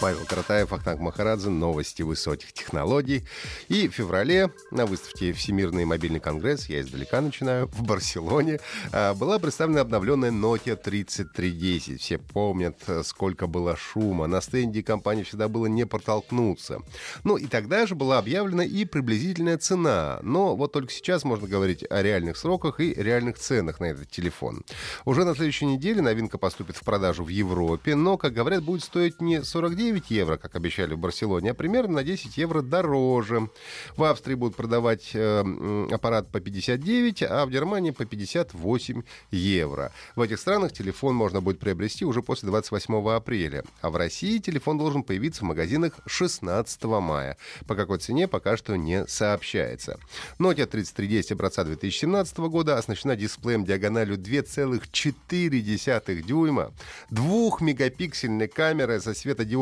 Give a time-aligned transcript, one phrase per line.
[0.00, 3.24] Павел Каратаев, Ахтанг Махарадзе, новости высоких технологий.
[3.68, 8.60] И в феврале на выставке «Всемирный мобильный конгресс», я издалека начинаю, в Барселоне,
[8.92, 12.00] а, была представлена обновленная Nokia 3310.
[12.00, 14.26] Все помнят, сколько было шума.
[14.26, 16.80] На стенде компании всегда было не протолкнуться.
[17.24, 20.20] Ну и тогда же была объявлена и приблизительная цена.
[20.22, 24.64] Но вот только сейчас можно говорить о реальных сроках и реальных ценах на этот телефон.
[25.04, 29.20] Уже на следующей неделе новинка поступит в продажу в Европе, но, как говорят, будет стоить
[29.20, 33.50] не 49 евро, как обещали в Барселоне, а примерно на 10 евро дороже.
[33.96, 39.92] В Австрии будут продавать э, аппарат по 59, а в Германии по 58 евро.
[40.16, 43.62] В этих странах телефон можно будет приобрести уже после 28 апреля.
[43.82, 47.36] А в России телефон должен появиться в магазинах 16 мая.
[47.66, 50.00] По какой цене пока что не сообщается.
[50.38, 56.72] Nokia 3310 образца 2017 года оснащена дисплеем диагональю 2,4 дюйма,
[57.10, 59.12] двухмегапиксельной камерой со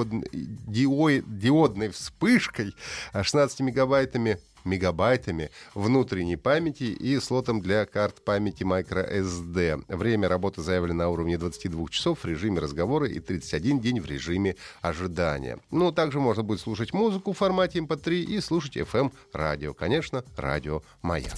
[0.00, 2.74] светодиодной диодной вспышкой,
[3.12, 9.84] 16 мегабайтами мегабайтами внутренней памяти и слотом для карт памяти microSD.
[9.88, 14.54] Время работы заявлено на уровне 22 часов в режиме разговора и 31 день в режиме
[14.80, 15.58] ожидания.
[15.72, 19.74] Ну, также можно будет слушать музыку в формате MP3 и слушать FM-радио.
[19.74, 21.34] Конечно, радио «Маяк».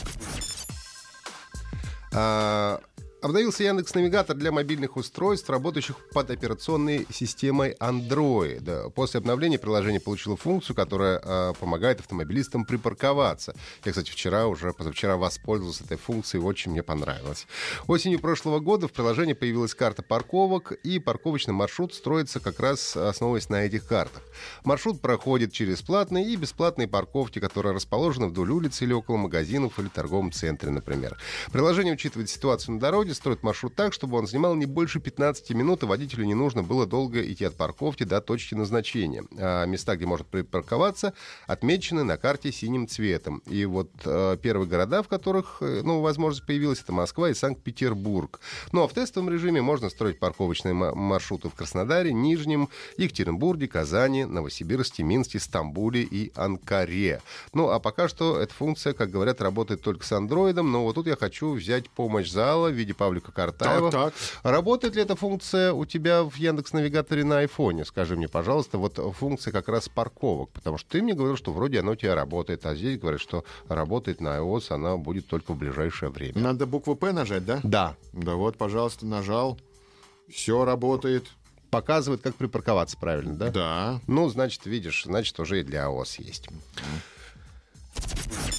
[2.12, 2.80] А,
[3.24, 8.90] Обновился Яндекс Навигатор для мобильных устройств, работающих под операционной системой Android.
[8.90, 13.54] После обновления приложение получило функцию, которая э, помогает автомобилистам припарковаться.
[13.82, 17.46] Я, кстати, вчера уже, позавчера воспользовался этой функцией, очень мне понравилось.
[17.86, 23.48] Осенью прошлого года в приложении появилась карта парковок, и парковочный маршрут строится как раз основываясь
[23.48, 24.22] на этих картах.
[24.64, 29.88] Маршрут проходит через платные и бесплатные парковки, которые расположены вдоль улицы или около магазинов или
[29.88, 31.16] торговом центре, например.
[31.52, 35.82] Приложение учитывает ситуацию на дороге, строит маршрут так, чтобы он занимал не больше 15 минут,
[35.82, 39.24] и водителю не нужно было долго идти от парковки до точки назначения.
[39.38, 41.14] А места, где может припарковаться,
[41.46, 43.42] отмечены на карте синим цветом.
[43.46, 48.40] И вот э, первые города, в которых э, ну, возможность появилась, это Москва и Санкт-Петербург.
[48.72, 55.02] Ну а в тестовом режиме можно строить парковочные маршруты в Краснодаре, Нижнем, Екатеринбурге, Казани, Новосибирске,
[55.02, 57.22] Минске, Стамбуле и Анкаре.
[57.52, 61.06] Ну а пока что эта функция, как говорят, работает только с андроидом, но вот тут
[61.06, 63.90] я хочу взять помощь зала в виде Павлика Картаева.
[63.90, 64.50] Так, так.
[64.50, 67.84] Работает ли эта функция у тебя в Яндекс Навигаторе на айфоне?
[67.84, 71.80] Скажи мне, пожалуйста, вот функция как раз парковок, потому что ты мне говорил, что вроде
[71.80, 75.58] оно у тебя работает, а здесь говорят, что работает на iOS, она будет только в
[75.58, 76.40] ближайшее время.
[76.40, 77.60] Надо букву П нажать, да?
[77.62, 77.94] Да.
[78.14, 79.60] Да вот, пожалуйста, нажал.
[80.30, 81.26] Все работает.
[81.68, 83.50] Показывает, как припарковаться правильно, да?
[83.50, 84.00] Да.
[84.06, 86.48] Ну, значит, видишь, значит, уже и для iOS есть.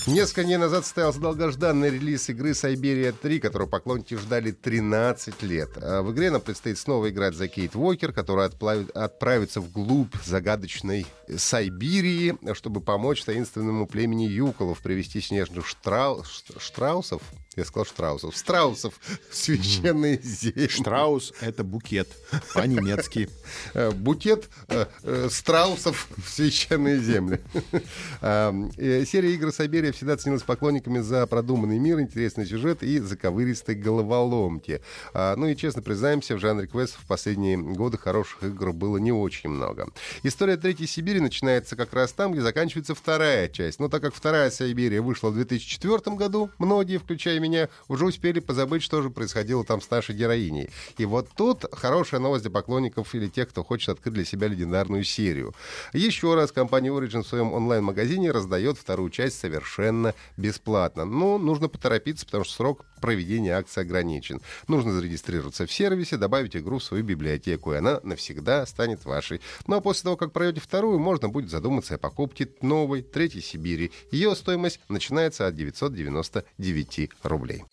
[0.07, 5.71] Несколько дней назад состоялся долгожданный релиз игры Сайберия 3, которую поклонники ждали 13 лет.
[5.77, 11.07] А в игре нам предстоит снова играть за Кейт Уокер, которая отплавит, отправится вглубь загадочной
[11.35, 16.23] Сайбирии, чтобы помочь таинственному племени Юколов привести снежных штрау...
[16.59, 17.23] штраусов
[17.55, 18.35] я сказал Штраусов.
[18.35, 18.99] Страусов
[19.31, 20.67] священные земли.
[20.67, 22.07] Штраус— это букет
[22.53, 23.29] по-немецки.
[23.73, 27.41] Э, букет э, э, страусов в священные земли.
[28.21, 34.81] Серия игр Сайберия всегда ценилась поклонниками за продуманный мир, интересный сюжет и заковыристые головоломки.
[35.13, 39.11] А, ну и честно признаемся, в жанре квестов в последние годы хороших игр было не
[39.11, 39.87] очень много.
[40.23, 43.79] История Третьей Сибири начинается как раз там, где заканчивается вторая часть.
[43.79, 48.83] Но так как вторая Сайберия вышла в 2004 году, многие, включая меня уже успели позабыть,
[48.83, 50.69] что же происходило там с нашей героиней.
[50.97, 55.03] И вот тут хорошая новость для поклонников или тех, кто хочет открыть для себя легендарную
[55.03, 55.53] серию.
[55.93, 61.05] Еще раз, компания Origin в своем онлайн-магазине раздает вторую часть совершенно бесплатно.
[61.05, 64.41] Но нужно поторопиться, потому что срок проведения акции ограничен.
[64.67, 69.41] Нужно зарегистрироваться в сервисе, добавить игру в свою библиотеку, и она навсегда станет вашей.
[69.67, 73.91] Ну а после того, как пройдете вторую, можно будет задуматься о покупке новой, третьей Сибири.
[74.11, 77.63] Ее стоимость начинается от 999 рублей рублей.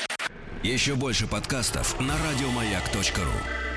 [0.62, 3.71] Еще больше подкастов на радиомаяк.ру